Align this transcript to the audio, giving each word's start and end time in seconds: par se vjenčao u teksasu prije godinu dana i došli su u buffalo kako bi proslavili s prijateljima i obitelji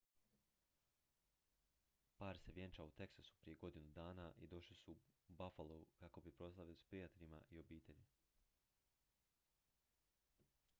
par 2.17 2.39
se 2.39 2.51
vjenčao 2.55 2.85
u 2.87 2.91
teksasu 3.01 3.35
prije 3.41 3.55
godinu 3.65 3.91
dana 3.99 4.31
i 4.37 4.47
došli 4.47 4.75
su 4.81 4.95
u 5.27 5.33
buffalo 5.43 5.81
kako 5.95 6.21
bi 6.21 6.31
proslavili 6.41 6.75
s 6.75 6.83
prijateljima 6.83 7.41
i 7.49 7.57
obitelji 7.59 8.05